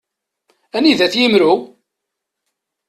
[0.77, 1.53] Anida-t yimru?